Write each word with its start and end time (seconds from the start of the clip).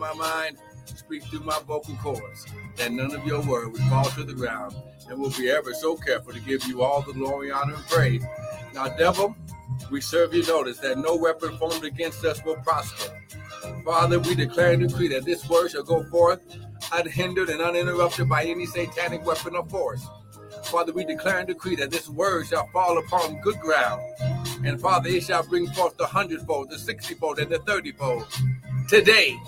my 0.00 0.14
mind, 0.14 0.56
speak 0.86 1.22
through 1.24 1.40
my 1.40 1.58
vocal 1.68 1.94
cords, 1.96 2.46
that 2.76 2.90
none 2.90 3.14
of 3.14 3.24
your 3.26 3.42
word 3.42 3.70
would 3.70 3.82
fall 3.82 4.06
to 4.06 4.24
the 4.24 4.32
ground, 4.32 4.74
and 5.08 5.20
we'll 5.20 5.30
be 5.30 5.50
ever 5.50 5.74
so 5.74 5.94
careful 5.94 6.32
to 6.32 6.40
give 6.40 6.64
you 6.64 6.82
all 6.82 7.02
the 7.02 7.12
glory, 7.12 7.50
honor, 7.50 7.74
and 7.74 7.86
praise. 7.86 8.24
Now, 8.72 8.88
devil, 8.88 9.36
we 9.90 10.00
serve 10.00 10.34
you 10.34 10.42
notice 10.44 10.78
that 10.78 10.96
no 10.96 11.16
weapon 11.16 11.56
formed 11.58 11.84
against 11.84 12.24
us 12.24 12.42
will 12.44 12.56
prosper. 12.56 13.14
Father, 13.84 14.18
we 14.18 14.34
declare 14.34 14.72
and 14.72 14.88
decree 14.88 15.08
that 15.08 15.26
this 15.26 15.46
word 15.48 15.70
shall 15.70 15.82
go 15.82 16.02
forth 16.04 16.40
unhindered 16.92 17.50
and 17.50 17.60
uninterrupted 17.60 18.28
by 18.28 18.44
any 18.44 18.64
satanic 18.66 19.24
weapon 19.24 19.54
or 19.54 19.64
force. 19.66 20.06
Father, 20.64 20.92
we 20.92 21.04
declare 21.04 21.38
and 21.38 21.48
decree 21.48 21.76
that 21.76 21.90
this 21.90 22.08
word 22.08 22.46
shall 22.46 22.66
fall 22.68 22.98
upon 22.98 23.40
good 23.42 23.60
ground. 23.60 24.02
And 24.64 24.80
Father, 24.80 25.10
it 25.10 25.24
shall 25.24 25.42
bring 25.42 25.66
forth 25.68 25.96
the 25.98 26.06
hundredfold, 26.06 26.70
the 26.70 26.78
sixtyfold, 26.78 27.38
and 27.38 27.50
the 27.50 27.58
thirtyfold. 27.58 28.26
Today, 28.88 29.38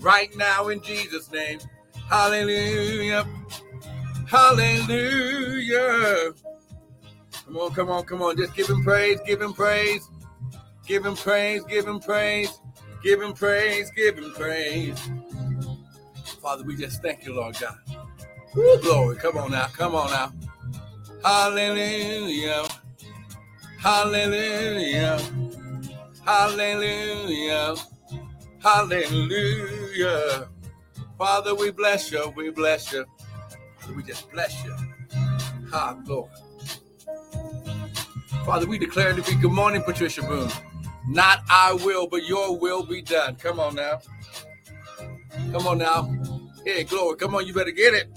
right 0.00 0.34
now, 0.36 0.68
in 0.68 0.82
Jesus' 0.82 1.30
name. 1.30 1.58
Hallelujah. 2.08 3.26
Hallelujah. 4.26 6.32
Come 7.44 7.56
on, 7.56 7.70
come 7.72 7.90
on, 7.90 8.04
come 8.04 8.22
on. 8.22 8.36
Just 8.36 8.54
give 8.54 8.68
him 8.68 8.82
praise, 8.82 9.18
give 9.26 9.40
him 9.40 9.52
praise, 9.52 10.08
give 10.86 11.04
him 11.04 11.16
praise, 11.16 11.62
give 11.64 11.86
him 11.86 12.00
praise, 12.00 12.60
give 13.02 13.20
him 13.20 13.32
praise, 13.32 13.90
give 13.96 14.18
him 14.18 14.32
praise. 14.32 15.10
Father, 16.40 16.64
we 16.64 16.76
just 16.76 17.02
thank 17.02 17.24
you, 17.24 17.34
Lord 17.34 17.56
God. 17.58 17.76
Ooh, 18.56 18.78
glory. 18.82 19.16
Come 19.16 19.36
on 19.36 19.50
now, 19.50 19.66
come 19.66 19.94
on 19.94 20.10
now. 20.10 20.32
Hallelujah. 21.22 22.64
Hallelujah. 23.78 25.20
Hallelujah. 26.24 27.74
Hallelujah. 28.62 30.48
Father, 31.18 31.54
we 31.54 31.70
bless 31.70 32.12
you. 32.12 32.32
We 32.36 32.50
bless 32.50 32.92
you. 32.92 33.06
We 33.96 34.02
just 34.02 34.30
bless 34.32 34.64
you. 34.64 34.76
Ha, 35.70 35.98
Lord. 36.06 36.30
Father, 38.44 38.66
we 38.66 38.78
declare 38.78 39.14
to 39.14 39.22
be 39.22 39.34
good 39.40 39.52
morning, 39.52 39.82
Patricia 39.82 40.22
Boone. 40.22 40.50
Not 41.08 41.40
our 41.50 41.76
will, 41.78 42.06
but 42.08 42.24
your 42.26 42.58
will 42.58 42.84
be 42.84 43.02
done. 43.02 43.36
Come 43.36 43.60
on 43.60 43.76
now. 43.76 44.00
Come 45.52 45.66
on 45.66 45.78
now. 45.78 46.12
Hey, 46.64 46.84
glory. 46.84 47.16
Come 47.16 47.34
on, 47.34 47.46
you 47.46 47.54
better 47.54 47.70
get 47.72 47.94
it. 47.94 48.08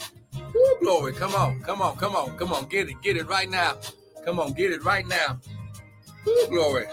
Woo, 0.53 0.78
glory. 0.81 1.13
Come 1.13 1.35
on. 1.35 1.61
Come 1.61 1.81
on. 1.81 1.97
Come 1.97 2.16
on. 2.16 2.38
Come 2.38 2.53
on. 2.53 2.66
Get 2.67 2.89
it. 2.89 3.02
Get 3.02 3.17
it 3.17 3.28
right 3.28 3.50
now. 3.50 3.78
Come 4.25 4.39
on. 4.39 4.53
Get 4.53 4.72
it 4.72 4.83
right 4.83 5.07
now. 5.07 5.39
Woo, 6.25 6.47
glory. 6.50 6.85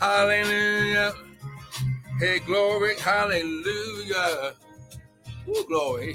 Hallelujah. 0.00 1.14
Hey, 2.20 2.40
glory. 2.40 2.96
Hallelujah. 2.98 4.54
Woo, 5.46 5.64
glory. 5.66 6.14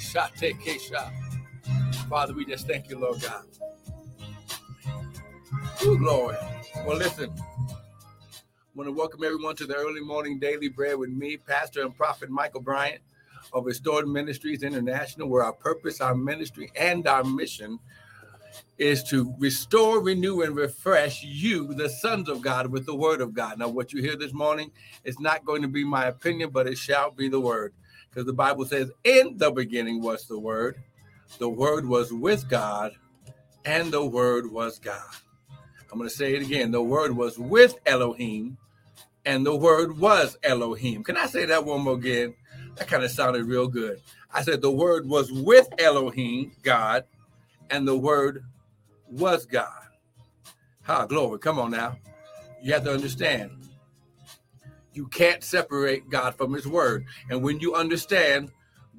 Father, 2.09 2.33
we 2.33 2.45
just 2.45 2.67
thank 2.67 2.89
you, 2.89 2.99
Lord 2.99 3.21
God. 3.21 3.45
Woo, 5.83 5.97
glory. 5.99 6.37
Well, 6.85 6.97
listen. 6.97 7.31
I 7.37 8.77
want 8.77 8.87
to 8.87 8.93
welcome 8.93 9.23
everyone 9.23 9.55
to 9.57 9.65
the 9.67 9.75
early 9.75 10.01
morning 10.01 10.39
daily 10.39 10.69
bread 10.69 10.97
with 10.97 11.09
me, 11.11 11.37
Pastor 11.37 11.81
and 11.83 11.95
Prophet 11.95 12.29
Michael 12.29 12.61
Bryant 12.61 13.01
of 13.53 13.65
Restored 13.65 14.07
Ministries 14.07 14.63
International, 14.63 15.29
where 15.29 15.43
our 15.43 15.53
purpose, 15.53 16.01
our 16.01 16.15
ministry, 16.15 16.71
and 16.77 17.07
our 17.07 17.23
mission 17.23 17.79
is 18.77 19.03
to 19.03 19.33
restore, 19.37 20.01
renew, 20.01 20.41
and 20.41 20.55
refresh 20.55 21.23
you, 21.23 21.73
the 21.73 21.89
sons 21.89 22.29
of 22.29 22.41
God, 22.41 22.67
with 22.67 22.85
the 22.85 22.95
word 22.95 23.21
of 23.21 23.33
God. 23.33 23.59
Now, 23.59 23.67
what 23.67 23.93
you 23.93 24.01
hear 24.01 24.15
this 24.15 24.33
morning 24.33 24.71
is 25.03 25.19
not 25.19 25.45
going 25.45 25.61
to 25.61 25.67
be 25.67 25.83
my 25.83 26.05
opinion, 26.05 26.49
but 26.51 26.67
it 26.67 26.77
shall 26.77 27.11
be 27.11 27.29
the 27.29 27.39
word. 27.39 27.73
Because 28.09 28.25
the 28.25 28.33
Bible 28.33 28.65
says, 28.65 28.91
In 29.03 29.37
the 29.37 29.51
beginning 29.51 30.01
was 30.01 30.27
the 30.27 30.39
word, 30.39 30.77
the 31.37 31.49
word 31.49 31.85
was 31.85 32.11
with 32.11 32.49
God, 32.49 32.93
and 33.65 33.91
the 33.91 34.05
word 34.05 34.51
was 34.51 34.79
God. 34.79 35.01
I'm 35.91 35.97
going 35.97 36.09
to 36.09 36.15
say 36.15 36.35
it 36.35 36.41
again. 36.41 36.71
The 36.71 36.81
word 36.81 37.15
was 37.15 37.37
with 37.37 37.75
Elohim, 37.85 38.57
and 39.25 39.45
the 39.45 39.55
word 39.55 39.97
was 39.97 40.37
Elohim. 40.43 41.03
Can 41.03 41.17
I 41.17 41.27
say 41.27 41.45
that 41.45 41.65
one 41.65 41.81
more 41.81 41.95
again? 41.95 42.33
That 42.75 42.87
kind 42.87 43.03
of 43.03 43.11
sounded 43.11 43.45
real 43.45 43.67
good. 43.67 44.01
I 44.33 44.41
said 44.43 44.61
the 44.61 44.71
word 44.71 45.07
was 45.07 45.31
with 45.31 45.67
Elohim, 45.77 46.53
God, 46.63 47.03
and 47.71 47.87
the 47.87 47.97
word 47.97 48.43
was 49.09 49.45
God. 49.45 49.81
Ha, 50.83 51.05
glory. 51.05 51.39
Come 51.39 51.59
on 51.59 51.71
now. 51.71 51.97
You 52.61 52.73
have 52.73 52.83
to 52.83 52.93
understand. 52.93 53.51
You 54.93 55.07
can't 55.07 55.43
separate 55.43 56.09
God 56.09 56.35
from 56.35 56.53
his 56.53 56.67
word. 56.67 57.05
And 57.29 57.41
when 57.41 57.59
you 57.59 57.75
understand 57.75 58.51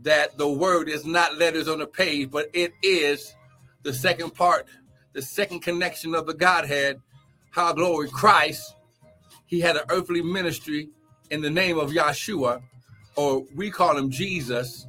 that 0.02 0.38
the 0.38 0.48
word 0.48 0.88
is 0.88 1.04
not 1.04 1.36
letters 1.36 1.68
on 1.68 1.80
a 1.80 1.86
page, 1.86 2.30
but 2.30 2.48
it 2.54 2.72
is 2.82 3.34
the 3.82 3.92
second 3.92 4.34
part, 4.34 4.66
the 5.12 5.22
second 5.22 5.60
connection 5.60 6.14
of 6.14 6.26
the 6.26 6.34
Godhead, 6.34 7.00
how 7.50 7.72
glory, 7.72 8.08
Christ, 8.08 8.74
he 9.46 9.60
had 9.60 9.76
an 9.76 9.82
earthly 9.90 10.22
ministry 10.22 10.88
in 11.30 11.42
the 11.42 11.50
name 11.50 11.78
of 11.78 11.90
Yahshua, 11.90 12.62
or 13.16 13.44
we 13.54 13.70
call 13.70 13.96
him 13.96 14.10
Jesus. 14.10 14.86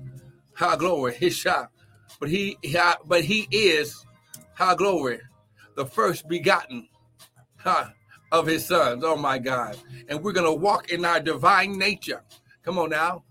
How 0.53 0.75
glory, 0.75 1.13
his 1.15 1.35
shot. 1.35 1.71
But 2.23 2.29
he, 2.29 2.57
but 3.06 3.25
he 3.25 3.50
is, 3.51 4.06
how 4.53 4.75
glory, 4.75 5.19
the 5.75 5.85
first 5.85 6.25
begotten 6.29 6.88
huh, 7.57 7.89
of 8.31 8.47
his 8.47 8.66
sons. 8.66 9.03
Oh 9.03 9.17
my 9.17 9.38
God. 9.38 9.78
And 10.07 10.23
we're 10.23 10.31
gonna 10.31 10.53
walk 10.53 10.89
in 10.89 11.03
our 11.03 11.19
divine 11.19 11.78
nature. 11.78 12.23
Come 12.63 12.79
on 12.79 12.91
now. 12.91 13.25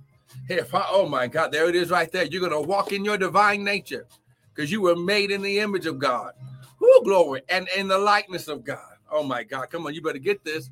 Here, 0.46 0.66
oh 0.74 1.08
my 1.08 1.26
God, 1.26 1.52
there 1.52 1.70
it 1.70 1.74
is 1.74 1.88
right 1.88 2.12
there. 2.12 2.26
You're 2.26 2.42
gonna 2.42 2.60
walk 2.60 2.92
in 2.92 3.02
your 3.02 3.16
divine 3.16 3.64
nature 3.64 4.06
because 4.54 4.70
you 4.70 4.82
were 4.82 4.94
made 4.94 5.30
in 5.30 5.40
the 5.40 5.60
image 5.60 5.86
of 5.86 5.98
God. 5.98 6.32
Who 6.76 7.02
glory 7.02 7.40
and 7.48 7.66
in 7.74 7.88
the 7.88 7.96
likeness 7.96 8.46
of 8.46 8.62
God. 8.62 8.96
Oh 9.10 9.22
my 9.22 9.42
God, 9.42 9.70
come 9.70 9.86
on, 9.86 9.94
you 9.94 10.02
better 10.02 10.18
get 10.18 10.44
this 10.44 10.68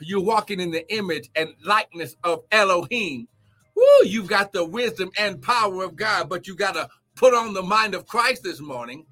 you're 0.00 0.22
walking 0.22 0.60
in 0.60 0.70
the 0.70 0.88
image 0.94 1.28
and 1.34 1.54
likeness 1.64 2.14
of 2.22 2.44
Elohim. 2.52 3.26
Woo, 3.74 4.06
you've 4.06 4.28
got 4.28 4.52
the 4.52 4.64
wisdom 4.64 5.10
and 5.18 5.42
power 5.42 5.84
of 5.84 5.96
God, 5.96 6.28
but 6.28 6.46
you 6.46 6.54
got 6.54 6.74
to 6.74 6.88
put 7.18 7.34
on 7.34 7.52
the 7.52 7.62
mind 7.62 7.94
of 7.94 8.06
Christ 8.06 8.44
this 8.44 8.60
morning, 8.60 9.04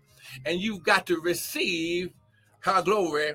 and 0.47 0.61
you've 0.61 0.85
got 0.85 1.07
to 1.07 1.21
receive 1.21 2.11
her 2.61 2.81
glory. 2.81 3.33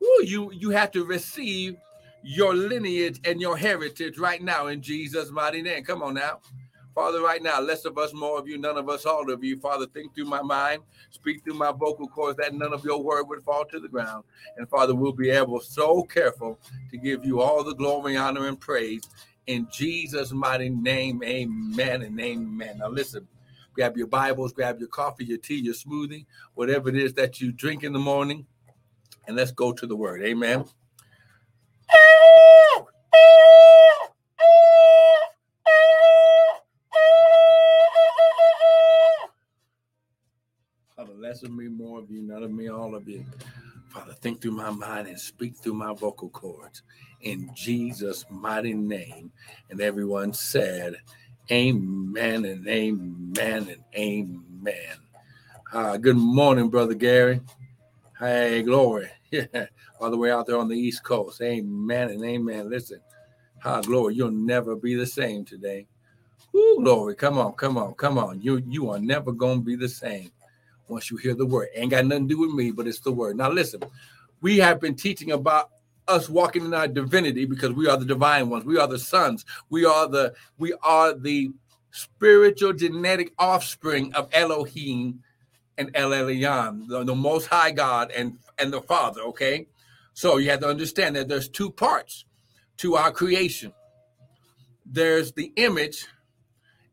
Woo, 0.00 0.24
you 0.24 0.52
you 0.52 0.70
have 0.70 0.90
to 0.92 1.04
receive 1.04 1.76
your 2.22 2.54
lineage 2.54 3.20
and 3.24 3.40
your 3.40 3.56
heritage 3.56 4.18
right 4.18 4.42
now 4.42 4.66
in 4.66 4.82
Jesus' 4.82 5.30
mighty 5.30 5.62
name. 5.62 5.84
Come 5.84 6.02
on 6.02 6.14
now. 6.14 6.40
Father, 6.94 7.20
right 7.22 7.42
now, 7.42 7.60
less 7.60 7.84
of 7.86 7.98
us, 7.98 8.14
more 8.14 8.38
of 8.38 8.46
you, 8.46 8.56
none 8.56 8.76
of 8.76 8.88
us, 8.88 9.04
all 9.04 9.28
of 9.32 9.42
you. 9.42 9.58
Father, 9.58 9.86
think 9.86 10.14
through 10.14 10.26
my 10.26 10.42
mind, 10.42 10.82
speak 11.10 11.42
through 11.42 11.54
my 11.54 11.72
vocal 11.72 12.06
cords 12.06 12.36
that 12.38 12.54
none 12.54 12.72
of 12.72 12.84
your 12.84 13.02
word 13.02 13.24
would 13.24 13.42
fall 13.42 13.64
to 13.64 13.80
the 13.80 13.88
ground. 13.88 14.22
And 14.58 14.68
Father, 14.68 14.94
we'll 14.94 15.12
be 15.12 15.30
able, 15.30 15.58
so 15.58 16.04
careful, 16.04 16.56
to 16.92 16.96
give 16.96 17.24
you 17.24 17.40
all 17.40 17.64
the 17.64 17.74
glory, 17.74 18.16
honor, 18.16 18.46
and 18.46 18.60
praise. 18.60 19.02
In 19.48 19.66
Jesus' 19.72 20.30
mighty 20.30 20.68
name, 20.68 21.20
amen 21.24 22.02
and 22.02 22.20
amen. 22.20 22.78
Now, 22.78 22.88
listen, 22.90 23.26
grab 23.74 23.96
your 23.96 24.06
Bibles, 24.06 24.52
grab 24.52 24.78
your 24.78 24.88
coffee, 24.88 25.24
your 25.24 25.38
tea, 25.38 25.56
your 25.56 25.74
smoothie, 25.74 26.26
whatever 26.54 26.88
it 26.88 26.96
is 26.96 27.12
that 27.14 27.40
you 27.40 27.52
drink 27.52 27.82
in 27.82 27.92
the 27.92 27.98
morning, 27.98 28.46
and 29.26 29.36
let's 29.36 29.50
go 29.50 29.72
to 29.72 29.86
the 29.86 29.96
word. 29.96 30.22
Amen. 30.22 30.64
Father, 40.96 41.14
less 41.18 41.42
of 41.42 41.50
me, 41.50 41.68
more 41.68 41.98
of 41.98 42.10
you, 42.10 42.22
none 42.22 42.44
of 42.44 42.52
me, 42.52 42.68
all 42.68 42.94
of 42.94 43.08
you. 43.08 43.24
Father, 43.88 44.12
think 44.12 44.40
through 44.40 44.52
my 44.52 44.70
mind 44.70 45.08
and 45.08 45.18
speak 45.18 45.56
through 45.56 45.74
my 45.74 45.92
vocal 45.92 46.28
cords 46.28 46.82
in 47.20 47.50
Jesus' 47.54 48.24
mighty 48.30 48.74
name. 48.74 49.32
And 49.70 49.80
everyone 49.80 50.32
said, 50.32 50.96
Amen 51.50 52.44
and 52.44 52.66
amen 52.66 53.13
and 53.38 53.76
amen. 53.96 54.96
Uh, 55.72 55.96
good 55.96 56.16
morning, 56.16 56.68
Brother 56.68 56.94
Gary. 56.94 57.40
Hey, 58.18 58.62
glory. 58.62 59.08
All 60.00 60.10
the 60.10 60.16
way 60.16 60.30
out 60.30 60.46
there 60.46 60.58
on 60.58 60.68
the 60.68 60.76
East 60.76 61.02
Coast. 61.02 61.40
Amen 61.42 62.10
and 62.10 62.24
amen. 62.24 62.70
Listen, 62.70 63.00
ah, 63.64 63.80
glory, 63.80 64.14
you'll 64.14 64.30
never 64.30 64.76
be 64.76 64.94
the 64.94 65.06
same 65.06 65.44
today. 65.44 65.86
Ooh, 66.54 66.78
glory. 66.80 67.14
Come 67.16 67.38
on, 67.38 67.52
come 67.54 67.76
on, 67.76 67.94
come 67.94 68.18
on. 68.18 68.40
You 68.40 68.62
you 68.68 68.90
are 68.90 68.98
never 68.98 69.32
gonna 69.32 69.60
be 69.60 69.76
the 69.76 69.88
same 69.88 70.30
once 70.88 71.10
you 71.10 71.16
hear 71.16 71.34
the 71.34 71.46
word. 71.46 71.68
Ain't 71.74 71.90
got 71.90 72.06
nothing 72.06 72.28
to 72.28 72.34
do 72.34 72.40
with 72.40 72.54
me, 72.54 72.70
but 72.70 72.86
it's 72.86 73.00
the 73.00 73.12
word. 73.12 73.36
Now 73.36 73.50
listen, 73.50 73.82
we 74.40 74.58
have 74.58 74.80
been 74.80 74.94
teaching 74.94 75.32
about 75.32 75.70
us 76.06 76.28
walking 76.28 76.64
in 76.64 76.74
our 76.74 76.86
divinity 76.86 77.46
because 77.46 77.72
we 77.72 77.88
are 77.88 77.96
the 77.96 78.04
divine 78.04 78.50
ones. 78.50 78.64
We 78.64 78.78
are 78.78 78.86
the 78.86 78.98
sons. 78.98 79.44
We 79.70 79.84
are 79.84 80.06
the 80.08 80.34
we 80.58 80.74
are 80.82 81.14
the 81.14 81.52
spiritual 81.94 82.74
genetic 82.74 83.32
offspring 83.38 84.14
of 84.14 84.28
Elohim 84.32 85.22
and 85.78 85.90
El 85.94 86.10
Elyon, 86.10 86.88
the, 86.88 87.04
the 87.04 87.14
most 87.14 87.46
high 87.48 87.72
God 87.72 88.10
and 88.12 88.38
and 88.58 88.72
the 88.72 88.82
Father, 88.82 89.22
okay? 89.22 89.68
So 90.14 90.38
you 90.38 90.50
have 90.50 90.60
to 90.60 90.68
understand 90.68 91.16
that 91.16 91.28
there's 91.28 91.48
two 91.48 91.70
parts 91.70 92.26
to 92.78 92.96
our 92.96 93.12
creation. 93.12 93.72
there's 94.86 95.32
the 95.32 95.52
image 95.56 96.06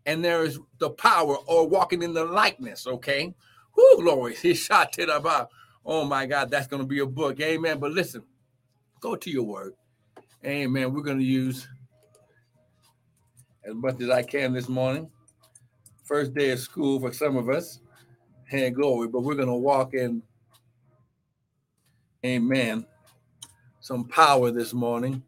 and 0.05 0.23
there's 0.25 0.59
the 0.79 0.91
power 0.91 1.37
or 1.47 1.67
walking 1.67 2.03
in 2.03 2.13
the 2.13 2.25
likeness, 2.25 2.87
okay? 2.87 3.33
Whoo, 3.77 3.97
glory. 4.01 4.35
He 4.41 4.53
shot 4.55 4.99
it 4.99 5.09
about. 5.09 5.49
Oh 5.85 6.05
my 6.05 6.25
God, 6.27 6.51
that's 6.51 6.67
going 6.67 6.83
to 6.83 6.87
be 6.87 6.99
a 6.99 7.07
book. 7.07 7.39
Amen. 7.41 7.79
But 7.79 7.93
listen, 7.93 8.23
go 9.01 9.15
to 9.17 9.31
your 9.31 9.43
word. 9.45 9.73
Amen. 10.45 10.93
We're 10.93 11.03
going 11.03 11.19
to 11.19 11.25
use 11.25 11.67
as 13.63 13.73
much 13.73 14.01
as 14.01 14.09
I 14.09 14.23
can 14.23 14.53
this 14.53 14.69
morning. 14.69 15.09
First 16.03 16.33
day 16.33 16.51
of 16.51 16.59
school 16.59 16.99
for 16.99 17.13
some 17.13 17.37
of 17.37 17.49
us. 17.49 17.79
And 18.53 18.75
glory, 18.75 19.07
but 19.07 19.21
we're 19.21 19.35
going 19.35 19.47
to 19.47 19.53
walk 19.53 19.93
in, 19.93 20.21
amen, 22.25 22.85
some 23.79 24.03
power 24.03 24.51
this 24.51 24.73
morning. 24.73 25.23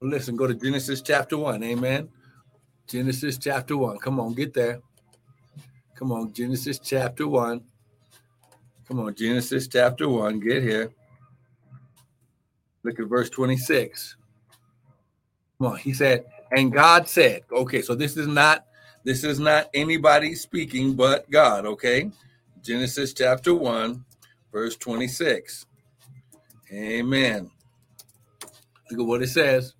Listen, 0.00 0.34
go 0.34 0.46
to 0.46 0.54
Genesis 0.54 1.02
chapter 1.02 1.36
1. 1.36 1.62
Amen. 1.62 2.08
Genesis 2.86 3.36
chapter 3.36 3.76
1. 3.76 3.98
Come 3.98 4.20
on, 4.20 4.32
get 4.32 4.54
there. 4.54 4.80
Come 5.96 6.12
on, 6.12 6.32
Genesis 6.32 6.78
chapter 6.78 7.28
1. 7.28 7.60
Come 8.86 9.00
on, 9.00 9.14
Genesis 9.14 9.68
chapter 9.68 10.08
1. 10.08 10.40
Get 10.40 10.62
here. 10.62 10.94
Look 12.84 12.98
at 12.98 13.06
verse 13.06 13.28
26. 13.28 14.16
Come 15.58 15.72
on, 15.72 15.76
he 15.76 15.92
said, 15.92 16.24
and 16.52 16.72
God 16.72 17.08
said, 17.08 17.42
okay, 17.50 17.82
so 17.82 17.94
this 17.94 18.16
is 18.16 18.26
not 18.26 18.64
this 19.04 19.24
is 19.24 19.38
not 19.38 19.70
anybody 19.72 20.34
speaking 20.34 20.94
but 20.94 21.30
God, 21.30 21.64
okay? 21.64 22.10
Genesis 22.62 23.12
chapter 23.12 23.54
1, 23.54 24.04
verse 24.52 24.76
26. 24.76 25.66
Amen. 26.72 27.50
Look 28.90 29.00
at 29.00 29.06
what 29.06 29.22
it 29.22 29.28
says. 29.28 29.74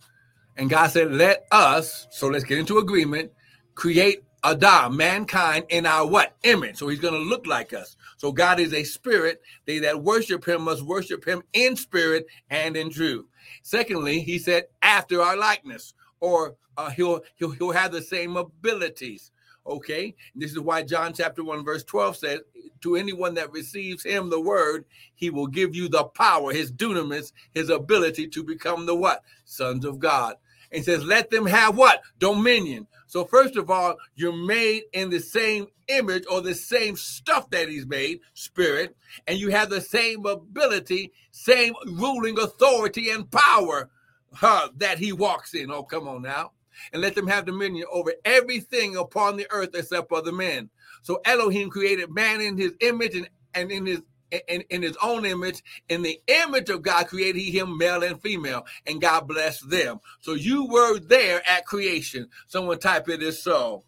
And 0.56 0.68
God 0.68 0.90
said, 0.90 1.12
Let 1.12 1.46
us, 1.52 2.06
so 2.10 2.28
let's 2.28 2.44
get 2.44 2.58
into 2.58 2.78
agreement, 2.78 3.32
create 3.74 4.22
Adam, 4.44 4.96
mankind, 4.96 5.64
in 5.68 5.86
our 5.86 6.06
what? 6.06 6.36
Image. 6.44 6.76
So 6.76 6.88
he's 6.88 7.00
going 7.00 7.14
to 7.14 7.20
look 7.20 7.46
like 7.46 7.72
us. 7.72 7.96
So 8.16 8.32
God 8.32 8.60
is 8.60 8.72
a 8.72 8.84
spirit. 8.84 9.40
They 9.66 9.78
that 9.80 10.02
worship 10.02 10.46
him 10.46 10.62
must 10.62 10.82
worship 10.82 11.24
him 11.24 11.42
in 11.52 11.76
spirit 11.76 12.26
and 12.50 12.76
in 12.76 12.90
truth. 12.90 13.26
Secondly, 13.62 14.20
he 14.20 14.38
said, 14.38 14.64
after 14.82 15.22
our 15.22 15.36
likeness, 15.36 15.94
or 16.20 16.56
uh, 16.76 16.90
he'll, 16.90 17.20
he'll 17.36 17.50
he'll 17.50 17.72
have 17.72 17.92
the 17.92 18.02
same 18.02 18.36
abilities. 18.36 19.30
Okay, 19.66 20.14
this 20.34 20.52
is 20.52 20.60
why 20.60 20.82
John 20.82 21.12
chapter 21.12 21.44
1, 21.44 21.62
verse 21.62 21.84
12 21.84 22.16
says, 22.16 22.40
To 22.80 22.96
anyone 22.96 23.34
that 23.34 23.52
receives 23.52 24.02
him, 24.02 24.30
the 24.30 24.40
word, 24.40 24.86
he 25.14 25.28
will 25.28 25.46
give 25.46 25.74
you 25.74 25.88
the 25.90 26.04
power, 26.04 26.52
his 26.52 26.72
dunamis, 26.72 27.32
his 27.52 27.68
ability 27.68 28.28
to 28.28 28.42
become 28.42 28.86
the 28.86 28.94
what? 28.94 29.22
Sons 29.44 29.84
of 29.84 29.98
God 29.98 30.36
and 30.72 30.84
says, 30.84 31.04
let 31.04 31.30
them 31.30 31.46
have 31.46 31.76
what? 31.76 32.02
Dominion. 32.18 32.86
So, 33.06 33.24
first 33.24 33.56
of 33.56 33.70
all, 33.70 33.96
you're 34.16 34.32
made 34.32 34.82
in 34.92 35.08
the 35.08 35.20
same 35.20 35.66
image 35.88 36.24
or 36.30 36.42
the 36.42 36.54
same 36.54 36.94
stuff 36.96 37.48
that 37.50 37.68
he's 37.68 37.86
made, 37.86 38.20
spirit, 38.34 38.94
and 39.26 39.38
you 39.38 39.48
have 39.48 39.70
the 39.70 39.80
same 39.80 40.26
ability, 40.26 41.12
same 41.30 41.74
ruling 41.86 42.38
authority 42.38 43.10
and 43.10 43.30
power 43.30 43.88
huh, 44.32 44.68
that 44.76 44.98
he 44.98 45.12
walks 45.12 45.54
in. 45.54 45.70
Oh, 45.70 45.82
come 45.82 46.08
on 46.08 46.22
now. 46.22 46.52
And 46.92 47.02
let 47.02 47.14
them 47.14 47.26
have 47.26 47.44
dominion 47.46 47.86
over 47.90 48.12
everything 48.24 48.96
upon 48.96 49.36
the 49.36 49.46
earth 49.50 49.70
except 49.74 50.12
other 50.12 50.32
men. 50.32 50.70
So 51.02 51.20
Elohim 51.24 51.70
created 51.70 52.10
man 52.10 52.40
in 52.40 52.56
his 52.56 52.72
image 52.80 53.16
and, 53.16 53.28
and 53.54 53.70
in 53.70 53.86
his 53.86 54.02
in, 54.30 54.62
in 54.68 54.82
his 54.82 54.96
own 55.02 55.24
image, 55.24 55.62
in 55.88 56.02
the 56.02 56.20
image 56.26 56.68
of 56.68 56.82
God 56.82 57.06
created 57.06 57.40
he 57.40 57.58
him 57.58 57.78
male 57.78 58.02
and 58.02 58.20
female, 58.20 58.66
and 58.86 59.00
God 59.00 59.26
blessed 59.26 59.70
them. 59.70 60.00
So 60.20 60.34
you 60.34 60.66
were 60.66 60.98
there 60.98 61.42
at 61.48 61.66
creation. 61.66 62.28
Someone 62.46 62.78
type 62.78 63.08
it 63.08 63.22
is 63.22 63.42
so. 63.42 63.84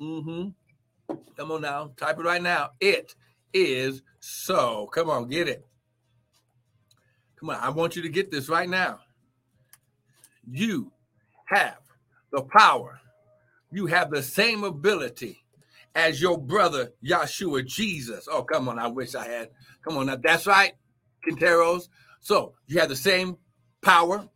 Mm-hmm. 0.00 0.48
Come 1.36 1.52
on 1.52 1.60
now, 1.60 1.92
type 1.96 2.18
it 2.18 2.24
right 2.24 2.42
now. 2.42 2.70
It 2.80 3.14
is 3.52 4.02
so. 4.20 4.88
Come 4.92 5.10
on, 5.10 5.28
get 5.28 5.48
it. 5.48 5.64
Come 7.36 7.50
on, 7.50 7.56
I 7.56 7.70
want 7.70 7.96
you 7.96 8.02
to 8.02 8.08
get 8.08 8.30
this 8.30 8.48
right 8.48 8.68
now. 8.68 9.00
You 10.50 10.92
have 11.46 11.78
the 12.32 12.42
power. 12.42 13.00
You 13.70 13.86
have 13.86 14.10
the 14.10 14.22
same 14.22 14.64
ability 14.64 15.44
as 15.94 16.20
your 16.20 16.38
brother 16.38 16.92
Yahshua 17.04 17.66
Jesus. 17.66 18.28
Oh, 18.30 18.42
come 18.42 18.68
on. 18.68 18.78
I 18.78 18.88
wish 18.88 19.14
I 19.14 19.26
had. 19.26 19.50
Come 19.82 19.96
on. 19.96 20.06
Now, 20.06 20.16
that's 20.16 20.46
right, 20.46 20.72
Quinteros. 21.26 21.88
So 22.20 22.54
you 22.66 22.80
have 22.80 22.88
the 22.88 22.96
same 22.96 23.36
power. 23.82 24.28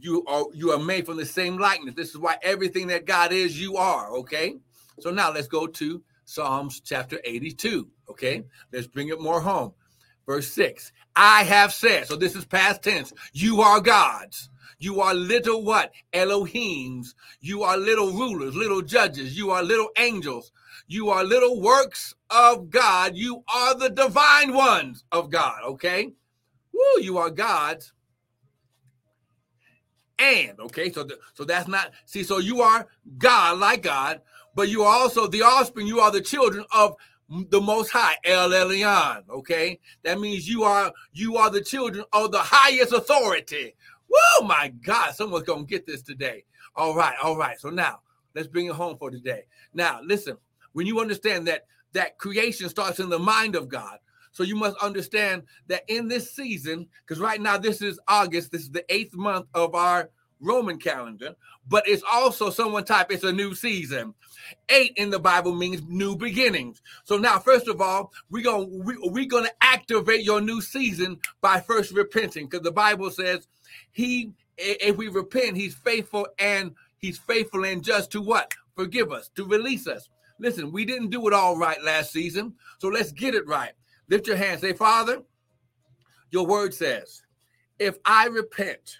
You 0.00 0.24
are 0.26 0.44
you 0.52 0.72
are 0.72 0.78
made 0.78 1.06
from 1.06 1.16
the 1.16 1.26
same 1.26 1.58
likeness. 1.58 1.94
This 1.94 2.10
is 2.10 2.18
why 2.18 2.36
everything 2.42 2.88
that 2.88 3.06
God 3.06 3.32
is, 3.32 3.60
you 3.60 3.76
are. 3.76 4.10
Okay. 4.18 4.56
So 5.00 5.10
now 5.10 5.32
let's 5.32 5.48
go 5.48 5.66
to 5.66 6.02
Psalms 6.24 6.80
chapter 6.80 7.18
82. 7.24 7.88
Okay. 8.10 8.44
Let's 8.72 8.86
bring 8.86 9.08
it 9.08 9.20
more 9.20 9.40
home. 9.40 9.72
Verse 10.26 10.52
6. 10.52 10.92
I 11.16 11.42
have 11.44 11.72
said, 11.72 12.06
so 12.06 12.16
this 12.16 12.36
is 12.36 12.44
past 12.44 12.82
tense, 12.82 13.14
you 13.32 13.62
are 13.62 13.80
gods. 13.80 14.50
You 14.78 15.00
are 15.00 15.14
little 15.14 15.64
what? 15.64 15.92
Elohims. 16.12 17.14
You 17.40 17.62
are 17.62 17.76
little 17.76 18.12
rulers, 18.12 18.54
little 18.54 18.82
judges. 18.82 19.36
You 19.36 19.50
are 19.50 19.62
little 19.62 19.90
angels. 19.98 20.52
You 20.86 21.10
are 21.10 21.24
little 21.24 21.60
works 21.60 22.14
of 22.30 22.70
God. 22.70 23.16
You 23.16 23.42
are 23.52 23.74
the 23.74 23.90
divine 23.90 24.54
ones 24.54 25.04
of 25.12 25.30
God. 25.30 25.60
Okay. 25.64 26.12
Woo, 26.72 27.02
you 27.02 27.18
are 27.18 27.30
God's. 27.30 27.92
And 30.18 30.58
okay, 30.58 30.90
so 30.90 31.04
the, 31.04 31.18
so 31.34 31.44
that's 31.44 31.68
not 31.68 31.92
see. 32.04 32.24
So 32.24 32.38
you 32.38 32.60
are 32.60 32.88
God, 33.18 33.58
like 33.58 33.82
God, 33.82 34.20
but 34.54 34.68
you 34.68 34.82
are 34.82 34.98
also 35.00 35.28
the 35.28 35.42
offspring. 35.42 35.86
You 35.86 36.00
are 36.00 36.10
the 36.10 36.20
children 36.20 36.64
of 36.74 36.96
the 37.28 37.60
Most 37.60 37.90
High, 37.90 38.16
El 38.24 38.50
Elyon. 38.50 39.28
Okay, 39.30 39.78
that 40.02 40.18
means 40.18 40.48
you 40.48 40.64
are 40.64 40.92
you 41.12 41.36
are 41.36 41.50
the 41.50 41.60
children 41.60 42.04
of 42.12 42.32
the 42.32 42.40
highest 42.40 42.92
authority. 42.92 43.76
Whoa, 44.08 44.46
my 44.46 44.72
God, 44.82 45.14
someone's 45.14 45.44
gonna 45.44 45.64
get 45.64 45.86
this 45.86 46.02
today. 46.02 46.44
All 46.74 46.94
right, 46.94 47.16
all 47.22 47.36
right. 47.36 47.58
So 47.60 47.70
now 47.70 48.00
let's 48.34 48.48
bring 48.48 48.66
it 48.66 48.74
home 48.74 48.96
for 48.98 49.10
today. 49.10 49.44
Now 49.74 50.00
listen, 50.02 50.36
when 50.72 50.86
you 50.86 51.00
understand 51.00 51.46
that 51.48 51.66
that 51.92 52.18
creation 52.18 52.68
starts 52.68 53.00
in 53.00 53.08
the 53.08 53.18
mind 53.18 53.56
of 53.56 53.68
God. 53.68 53.98
So 54.30 54.42
you 54.42 54.56
must 54.56 54.76
understand 54.76 55.44
that 55.68 55.84
in 55.88 56.06
this 56.06 56.32
season, 56.36 56.86
because 57.04 57.20
right 57.20 57.40
now 57.40 57.56
this 57.58 57.82
is 57.82 57.98
August, 58.06 58.52
this 58.52 58.62
is 58.62 58.70
the 58.70 58.84
eighth 58.92 59.14
month 59.14 59.46
of 59.54 59.74
our 59.74 60.10
Roman 60.40 60.78
calendar, 60.78 61.34
but 61.66 61.88
it's 61.88 62.04
also 62.10 62.50
someone 62.50 62.84
type 62.84 63.10
it's 63.10 63.24
a 63.24 63.32
new 63.32 63.54
season. 63.54 64.14
Eight 64.68 64.92
in 64.96 65.10
the 65.10 65.18
Bible 65.18 65.52
means 65.52 65.82
new 65.88 66.14
beginnings. 66.14 66.80
So 67.04 67.16
now, 67.16 67.38
first 67.40 67.66
of 67.66 67.80
all, 67.80 68.12
we're 68.30 68.44
gonna 68.44 68.66
we, 68.66 68.96
we're 68.98 69.26
gonna 69.26 69.50
activate 69.60 70.24
your 70.24 70.40
new 70.40 70.60
season 70.60 71.18
by 71.40 71.60
first 71.60 71.92
repenting, 71.92 72.46
because 72.46 72.62
the 72.62 72.70
Bible 72.70 73.10
says 73.10 73.48
he 73.90 74.32
if 74.58 74.96
we 74.96 75.08
repent, 75.08 75.56
he's 75.56 75.74
faithful 75.74 76.26
and 76.38 76.74
he's 76.98 77.18
faithful 77.18 77.64
and 77.64 77.82
just 77.82 78.10
to 78.12 78.20
what? 78.20 78.52
Forgive 78.74 79.12
us, 79.12 79.30
to 79.36 79.44
release 79.44 79.86
us. 79.86 80.08
Listen, 80.40 80.72
we 80.72 80.84
didn't 80.84 81.10
do 81.10 81.26
it 81.28 81.34
all 81.34 81.56
right 81.56 81.82
last 81.82 82.12
season, 82.12 82.54
so 82.78 82.88
let's 82.88 83.12
get 83.12 83.34
it 83.34 83.46
right. 83.46 83.72
Lift 84.08 84.26
your 84.26 84.36
hand. 84.36 84.60
Say, 84.60 84.72
Father, 84.72 85.22
your 86.30 86.46
word 86.46 86.74
says, 86.74 87.22
if 87.78 87.96
I 88.04 88.26
repent, 88.26 88.98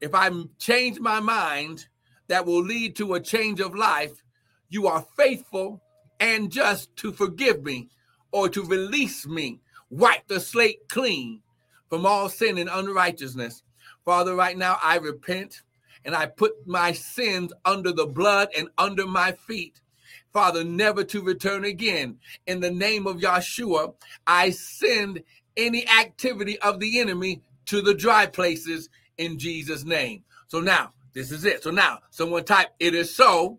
if 0.00 0.14
I 0.14 0.30
change 0.58 1.00
my 1.00 1.20
mind, 1.20 1.86
that 2.28 2.46
will 2.46 2.62
lead 2.62 2.96
to 2.96 3.14
a 3.14 3.20
change 3.20 3.60
of 3.60 3.74
life. 3.74 4.22
You 4.68 4.88
are 4.88 5.06
faithful 5.16 5.82
and 6.18 6.50
just 6.50 6.94
to 6.96 7.12
forgive 7.12 7.62
me 7.62 7.88
or 8.32 8.48
to 8.48 8.62
release 8.62 9.26
me, 9.26 9.60
wipe 9.90 10.26
the 10.26 10.40
slate 10.40 10.88
clean 10.88 11.42
from 11.88 12.04
all 12.04 12.28
sin 12.28 12.58
and 12.58 12.68
unrighteousness. 12.70 13.62
Father, 14.06 14.36
right 14.36 14.56
now 14.56 14.78
I 14.80 14.98
repent 14.98 15.62
and 16.04 16.14
I 16.14 16.26
put 16.26 16.64
my 16.64 16.92
sins 16.92 17.52
under 17.64 17.90
the 17.90 18.06
blood 18.06 18.48
and 18.56 18.68
under 18.78 19.04
my 19.04 19.32
feet. 19.32 19.80
Father, 20.32 20.62
never 20.62 21.02
to 21.02 21.22
return 21.22 21.64
again. 21.64 22.18
In 22.46 22.60
the 22.60 22.70
name 22.70 23.08
of 23.08 23.16
Yahshua, 23.16 23.94
I 24.24 24.50
send 24.50 25.24
any 25.56 25.88
activity 25.88 26.56
of 26.60 26.78
the 26.78 27.00
enemy 27.00 27.42
to 27.66 27.82
the 27.82 27.94
dry 27.94 28.26
places 28.26 28.88
in 29.18 29.40
Jesus' 29.40 29.84
name. 29.84 30.22
So 30.46 30.60
now, 30.60 30.92
this 31.12 31.32
is 31.32 31.44
it. 31.44 31.64
So 31.64 31.72
now, 31.72 31.98
someone 32.10 32.44
type, 32.44 32.68
it 32.78 32.94
is 32.94 33.12
so, 33.12 33.58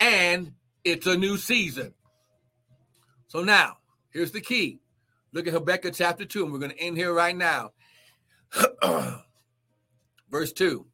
and 0.00 0.54
it's 0.82 1.06
a 1.06 1.16
new 1.16 1.36
season. 1.36 1.94
So 3.28 3.44
now, 3.44 3.76
here's 4.10 4.32
the 4.32 4.40
key. 4.40 4.80
Look 5.32 5.46
at 5.46 5.52
Habakkuk 5.52 5.94
chapter 5.94 6.24
2, 6.24 6.42
and 6.42 6.52
we're 6.52 6.58
going 6.58 6.72
to 6.72 6.80
end 6.80 6.96
here 6.96 7.12
right 7.12 7.36
now. 7.36 7.72
Verse 10.30 10.52
2. 10.52 10.86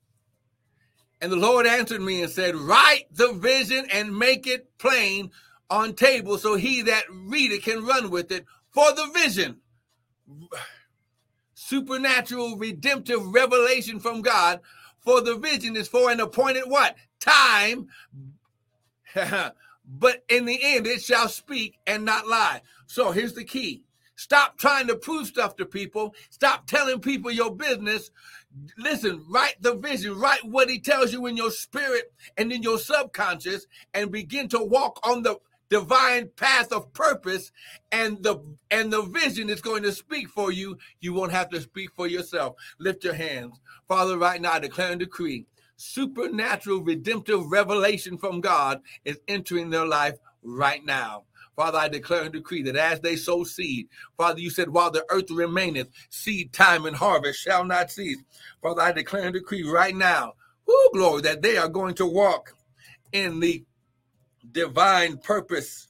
And 1.20 1.32
the 1.32 1.36
Lord 1.36 1.66
answered 1.66 2.02
me 2.02 2.22
and 2.22 2.30
said, 2.30 2.54
Write 2.54 3.06
the 3.10 3.32
vision 3.32 3.86
and 3.92 4.16
make 4.16 4.46
it 4.46 4.76
plain 4.78 5.30
on 5.70 5.94
table 5.94 6.38
so 6.38 6.56
he 6.56 6.82
that 6.82 7.04
read 7.10 7.52
it 7.52 7.62
can 7.62 7.84
run 7.84 8.10
with 8.10 8.30
it 8.30 8.44
for 8.70 8.92
the 8.92 9.06
vision. 9.14 9.56
Supernatural 11.54 12.56
redemptive 12.56 13.26
revelation 13.32 13.98
from 14.00 14.20
God 14.20 14.60
for 15.00 15.20
the 15.20 15.36
vision 15.36 15.76
is 15.76 15.88
for 15.88 16.10
an 16.10 16.20
appointed 16.20 16.64
what? 16.66 16.96
Time. 17.20 17.88
but 19.14 20.24
in 20.28 20.44
the 20.44 20.58
end, 20.62 20.86
it 20.86 21.02
shall 21.02 21.28
speak 21.28 21.78
and 21.86 22.04
not 22.04 22.26
lie. 22.26 22.60
So 22.86 23.12
here's 23.12 23.34
the 23.34 23.44
key. 23.44 23.82
Stop 24.16 24.58
trying 24.58 24.86
to 24.86 24.96
prove 24.96 25.26
stuff 25.26 25.56
to 25.56 25.66
people. 25.66 26.14
Stop 26.30 26.66
telling 26.66 27.00
people 27.00 27.30
your 27.30 27.54
business. 27.54 28.10
Listen, 28.78 29.24
write 29.28 29.56
the 29.60 29.74
vision, 29.74 30.18
write 30.18 30.44
what 30.44 30.70
he 30.70 30.78
tells 30.78 31.12
you 31.12 31.26
in 31.26 31.36
your 31.36 31.50
spirit 31.50 32.12
and 32.36 32.52
in 32.52 32.62
your 32.62 32.78
subconscious, 32.78 33.66
and 33.92 34.12
begin 34.12 34.48
to 34.48 34.62
walk 34.62 35.00
on 35.06 35.22
the 35.22 35.38
divine 35.70 36.28
path 36.36 36.72
of 36.72 36.92
purpose. 36.92 37.52
And 37.92 38.22
the 38.22 38.38
and 38.70 38.92
the 38.92 39.02
vision 39.02 39.50
is 39.50 39.60
going 39.60 39.82
to 39.84 39.92
speak 39.92 40.28
for 40.28 40.52
you. 40.52 40.78
You 41.00 41.14
won't 41.14 41.32
have 41.32 41.50
to 41.50 41.60
speak 41.60 41.90
for 41.96 42.06
yourself. 42.06 42.56
Lift 42.78 43.04
your 43.04 43.14
hands. 43.14 43.60
Father 43.88 44.18
right 44.18 44.40
now 44.40 44.52
I 44.52 44.58
declare 44.60 44.92
and 44.92 45.00
decree 45.00 45.46
supernatural 45.76 46.80
redemptive 46.82 47.50
revelation 47.50 48.16
from 48.16 48.40
god 48.40 48.80
is 49.04 49.18
entering 49.26 49.70
their 49.70 49.86
life 49.86 50.14
right 50.42 50.84
now 50.84 51.24
Father, 51.56 51.78
I 51.78 51.88
declare 51.88 52.22
and 52.22 52.32
decree 52.32 52.62
that 52.62 52.76
as 52.76 53.00
they 53.00 53.16
sow 53.16 53.44
seed, 53.44 53.88
Father, 54.16 54.40
you 54.40 54.50
said, 54.50 54.68
while 54.68 54.90
the 54.90 55.04
earth 55.10 55.30
remaineth, 55.30 55.88
seed 56.10 56.52
time 56.52 56.86
and 56.86 56.96
harvest 56.96 57.40
shall 57.40 57.64
not 57.64 57.90
cease. 57.90 58.18
Father, 58.62 58.82
I 58.82 58.92
declare 58.92 59.24
and 59.24 59.34
decree 59.34 59.62
right 59.62 59.94
now, 59.94 60.34
whoo, 60.66 60.90
glory, 60.92 61.22
that 61.22 61.42
they 61.42 61.56
are 61.56 61.68
going 61.68 61.94
to 61.94 62.06
walk 62.06 62.54
in 63.12 63.40
the 63.40 63.64
divine 64.52 65.16
purpose 65.18 65.88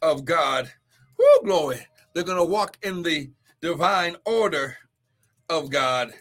of 0.00 0.24
God. 0.24 0.70
Whoo, 1.18 1.44
glory. 1.44 1.86
They're 2.14 2.24
going 2.24 2.38
to 2.38 2.44
walk 2.44 2.78
in 2.82 3.02
the 3.02 3.30
divine 3.60 4.16
order 4.24 4.76
of 5.48 5.70
God. 5.70 6.12